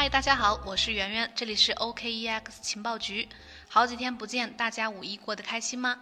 [0.00, 3.28] 嗨，大家好，我是圆圆，这里是 OKEX 情报局。
[3.68, 5.98] 好几天不见，大家五一过得开心吗？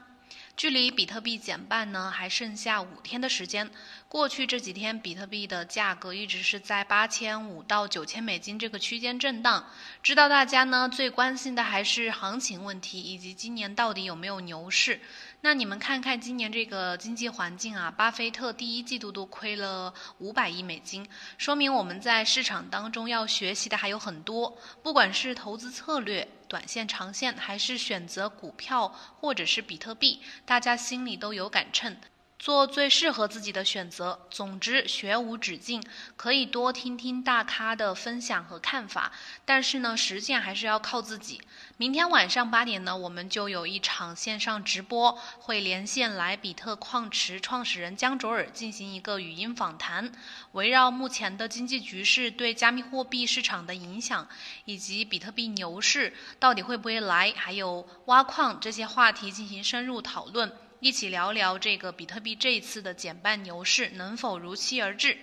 [0.54, 3.70] 距离比特币减半呢，还剩下五天的时间。
[4.08, 9.66] 过去这几天，比特币的价格一直是在八千五到九千美金这个区间震荡。
[10.02, 15.00] 知道大家呢最关心的还是行情问题，以及今年到底有没有牛市。
[15.46, 21.08] 那你们看看今年这个经济环境啊，巴菲特第一季度都亏了五百亿美金，
[21.38, 26.26] 说明我们在市场当中要学习的还有很多，不管是投资策略。
[26.48, 28.88] 短线、长线，还是选择股票
[29.20, 31.96] 或者是比特币，大家心里都有杆秤。
[32.38, 34.26] 做最适合自己的选择。
[34.30, 35.82] 总之，学无止境，
[36.16, 39.12] 可以多听听大咖的分享和看法，
[39.44, 41.40] 但是呢，实践还是要靠自己。
[41.78, 50.12] 明天晚上八点呢，我们就有一场线上直播，会连线来比特矿池创始人江卓尔进行一个语音访谈，
[50.52, 54.28] 围绕目前的经济局势对加密货币市场的影响，
[54.66, 60.52] 以及比特币牛市到底会不会来，还有挖矿这些话题进行深入讨论。
[60.80, 65.16] 一起聊聊这个比特币这一次的减半牛市能否如期而至？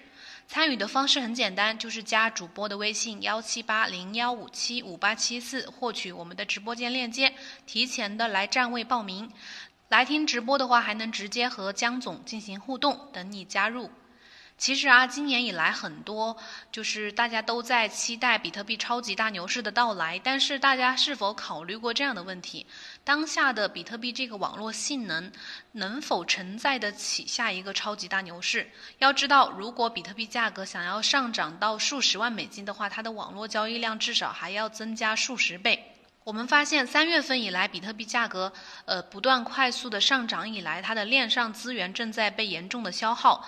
[0.47, 7.33] 参与的方式很简单，就是加主播的微信幺七八零幺五七五八七四，获取我们的直播间链接，
[7.65, 9.31] 提前的来占位报名。
[9.89, 13.91] 来听直播的话，还能直接和江总进行互动，等你加入。
[14.55, 16.37] 其实啊，今年以来很多
[16.71, 22.65] 就是大家都在期待比特币超级大牛市的到来，但是大家是否考虑过这样的问题？
[23.03, 25.29] 当下的比特币这个网络性能
[25.73, 28.71] 能否承载得起下一个超级大牛市？
[28.99, 35.89] 要知道，如果比特币价格想要上涨到数十万美金的话，它的网络交易量至少还要增加数十倍。
[36.23, 38.53] 我们发现，三月份以来，比特币价格
[38.85, 43.45] 呃不断快速的上涨以来，它的链上资源正在被严重的消耗。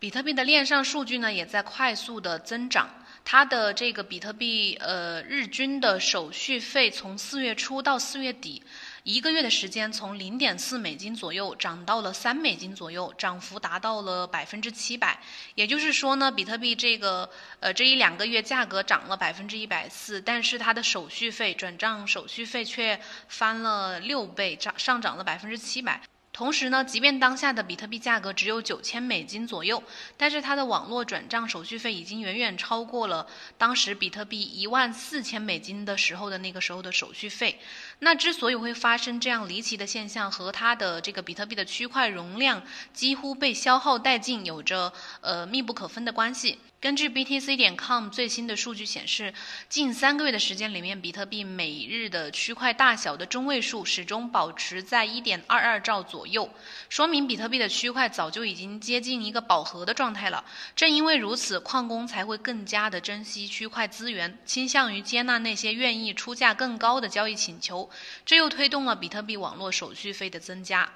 [0.00, 2.88] 比特币的链上数据呢，也在快速的增长。
[3.22, 8.62] 它的这个比特币呃日均的手续费，从四月初到四月底，
[9.02, 15.20] 一个月的时间，从零点四美金左右涨到了三美金左右，涨幅达到了百分之七百。
[15.54, 17.28] 也就是说呢，比特币这个
[17.60, 26.00] 呃这一两个月价格涨了百分之一百四，但是它的手续费转账手续费却翻了六倍，涨上涨了百分之七百。
[26.40, 29.82] 同时呢，即便当下的比特币价格只有九千美金左右，
[30.16, 33.26] 但是它的网络转账手续费已经远远超过了
[33.58, 37.60] 当时比特币一万四千美金的时候的那个时候的手续费。
[37.98, 42.62] 那之所以会发生这样离奇的现象，和它的这个比特币的区块容量
[42.94, 44.90] 几乎被消耗殆尽有着
[45.20, 46.58] 呃密不可分的关系。
[46.80, 49.34] 根据 BTC 点 com 最新的数据显示，
[49.68, 56.48] 近三个月的时间里面，比特币每日的区块大小的中位数始终保持在1.22兆左右，
[56.88, 60.42] 说明比特币的区块早就已经接近一个饱和的状态了。
[60.74, 67.90] 正因为如此，矿工才会更加的珍惜区块资源，倾向于接纳那些愿意出价更高的交易请求，
[68.24, 70.90] 这又推动了比特币网络手续费的增加。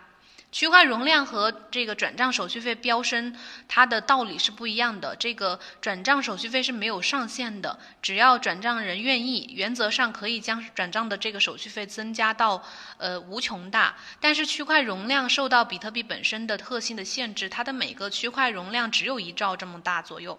[0.54, 5.16] 区块容量和这个转账手续费飙升，它的道理是不一样的。
[5.16, 12.62] 这个转账手续费是没有上限的，只要转账人愿意，原则上可以将转账的这个手续费增加到
[12.98, 13.96] 呃无穷大。
[14.20, 20.38] 但是区块容量受到比特币本身的特性的限制，它的每个区块容量只有一兆这么大左右。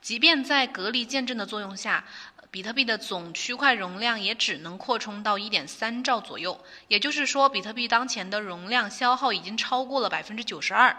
[0.00, 2.04] 即便在隔离见证的作用下。
[2.52, 10.96] 比特币的总区块容量也只能扩充到一点三兆左右，也就是说，比特币当前的容量消耗已经超过了百分之九十二。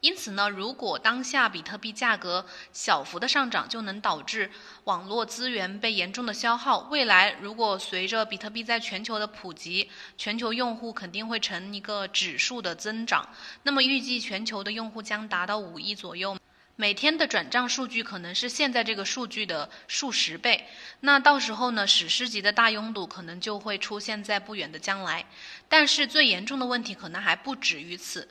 [0.00, 4.50] 因此呢，如果当下比特币价格小幅的上涨，就能导致
[4.84, 6.86] 网络资源被严重的消耗。
[6.90, 13.28] 未来如果随着比特币在全球的普及，全球用户肯定会呈一个指数的增长，
[13.64, 16.36] 那么预计全球的用户将达到五亿左右。
[16.80, 20.68] 每天的转账数据可能是现在这个数据的数十倍，
[21.00, 25.26] 那到时候呢，史诗级的大拥堵可能就会出现在不远的将来。
[25.68, 28.28] 但是最严重的问题可能还不止于此。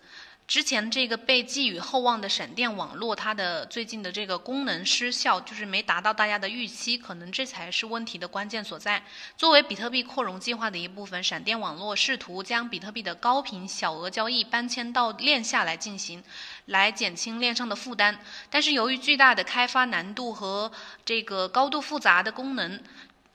[0.48, 9.04] 之前这个被寄予厚望的闪电网络，它的最近的这个功能失效，就是没达到大家的预期，可能这才是问题的关键所在。
[9.36, 16.24] 作为比特币扩容计划的一部分，闪电网络试图将比特币的高频小额交易搬迁到链下来进行，
[16.68, 18.18] 来减轻链上的负担。
[18.50, 20.72] 但是由于巨大的开发难度和
[21.04, 22.82] 这个高度复杂的功能，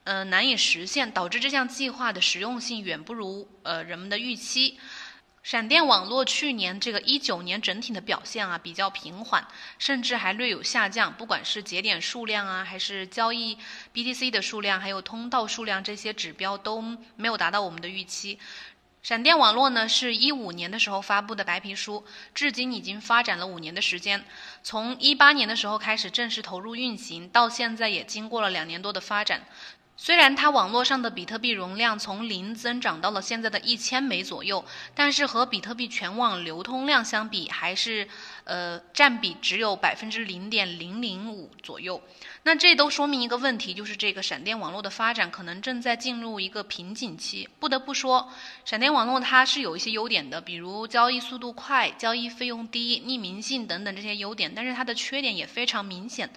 [0.05, 4.79] 呃，难以实现，导致这项计划的实用性远不如呃人们的预期。
[5.43, 9.45] 闪电网络去年这个一九年整体的表现啊比较平缓，
[9.77, 11.13] 甚至还略有下降。
[11.13, 13.57] 不管是节点数量啊，还是交易
[13.93, 16.81] BTC 的数量，还有通道数量这些指标都
[17.17, 18.39] 没有达到我们的预期。
[19.01, 24.23] 闪电网络呢，是一五年的时候发布的白皮书，至今已经发展了五年的时间。
[24.63, 29.45] 从一八年的时候开始正式投入运行，到现在也经过了两年多的发展。
[29.95, 38.07] 虽然它网络上的比特币容量从零增长到了现在的一千枚左右，但是和比特币全网流通量相比，还是
[38.43, 42.01] 呃占比只有百分之零点零零五左右。
[42.41, 47.47] 那这都说明一个问题，就是这个闪电网络的发展可能正在进入一个瓶颈期。
[47.59, 48.29] 不得不说，
[48.65, 56.29] 闪电网络它是有一些优点的，比如交易速度快、交易费用低、匿名性等等这些优点，但是它的缺点也非常明显。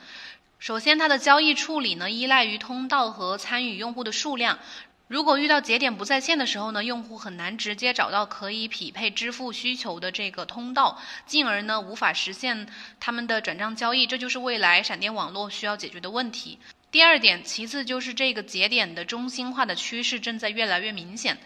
[0.58, 4.58] 首先，它的交易处理呢依赖于通道和参与用户的数量。
[5.06, 12.66] 如果遇到节点不在线的时候呢，用户很难直接找到可以匹配支付需求的这个通道，进而呢无法实现
[12.98, 14.06] 他们的转账交易。
[14.06, 16.58] 这就是未来闪电网络需要解决的问题。
[16.90, 21.38] 第二点，其次就是这个节点的中心化的趋势正在越来越明显。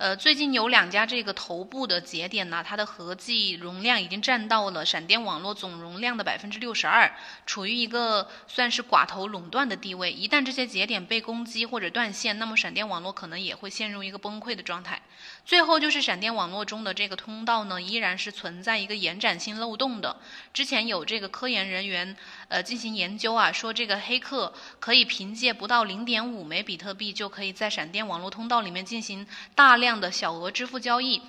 [0.00, 7.14] 呃，最近有两家这个头部的节点呢，它的合计容量已经占到了闪电网络总容量的百分之六十二，
[7.44, 10.10] 处于一个算是寡头垄断的地位。
[10.10, 15.02] 一旦这些节点被攻击或者断线，那么闪电网络可能也会陷入一个崩溃的状态。
[15.44, 20.16] 最后就是闪电网络中的这个通道呢，依然是存在一个延展性漏洞的。
[20.54, 22.16] 之前有这个科研人员
[22.48, 31.20] 呃进行研究啊，说这个黑客可以凭借不到零点五枚比特币，就可以在闪电网络通道里面进行大量这样的小额支付交易，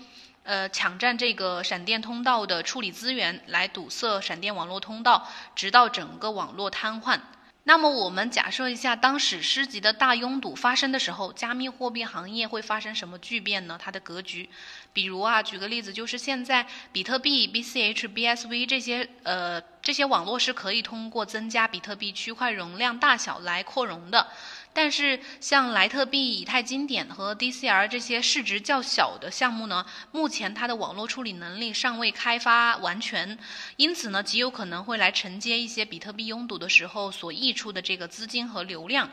[0.43, 7.19] 呃，抢占这个闪电通道的处理资源，来堵塞闪电网络通道，直到整个网络瘫痪。
[7.63, 13.79] 那么我们假设一下，当史诗级的大拥堵发生的时候，加密货币行业会发生什么巨变呢？
[13.81, 14.47] 它的格局，
[14.93, 24.27] 比如啊，举个例子，就是现在比特币、BCH、BSV 这些呃这些网络是可以通过增加比特币区块容量大小来扩容的。
[24.73, 33.37] 但是，像莱特币、以太经典和 DCR 这些市值较小的项目呢，目前它的网络处理能力尚未开发完全，
[33.75, 39.09] 因此呢，极有可能会来承接一些比特币拥堵的时候所溢出的这个资金和流量。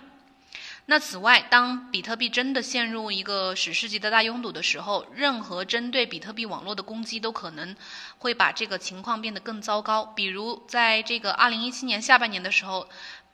[0.86, 7.74] 那此外，当比特币真的陷入一个史诗级的大拥堵的时候，任何针对比特币网络的攻击都可能
[8.18, 10.04] 会把这个情况变得更糟糕。
[10.16, 12.88] 比如，在这个2017年下半年的时候。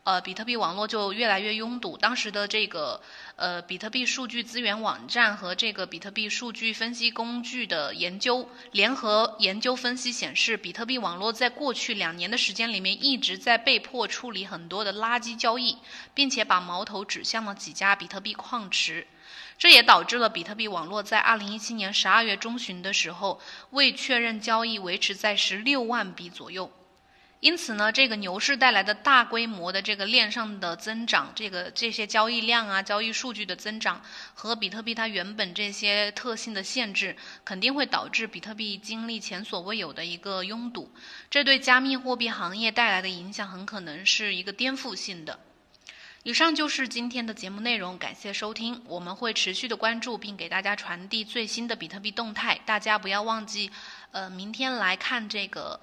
[0.04, 1.96] 呃，比特币网络就越来越拥堵。
[1.96, 3.00] 当时的这个
[3.36, 15.78] 呃，比特币数据资源网站和这个比特币数据分析工具的研究联合研究分析显示，比特币网络在过去两年的时间里面一直在被迫处理很多的垃圾交易，
[16.12, 19.06] 并且把矛头指向了几家比特币矿池。
[19.56, 23.40] 这也导致了比特币网络在二零一七年十二月中旬的时候，
[23.70, 26.70] 未确认交易维持在十六万笔左右。
[27.44, 34.00] 因此呢，这个牛市带来的大规模的这个链上的增长，这个这些交易量啊、交易数据的增长，
[34.32, 37.14] 和比特币它原本这些特性的限制，
[37.44, 40.90] 肯定会导致比特币经历前所未有的一个拥堵。
[41.28, 45.38] 这对加密货币行业带来的影响，很可能是一个颠覆性的。
[46.22, 48.82] 以上就是今天的节目内容，感谢收听。
[48.86, 52.58] 我们会持续的关注，并给大家传递最新的比特币动态。
[52.64, 53.70] 大家不要忘记，
[54.12, 55.78] 呃，明天来看这个。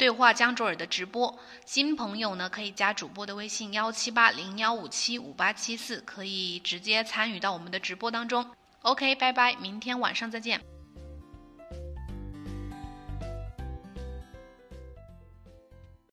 [0.00, 8.46] 对话江卓尔的直播，新朋友呢可以加主播的微信幺七八零幺五七五八七四，可以直接参与到我们的直播当中。
[8.80, 10.58] OK，拜拜，明天晚上再见。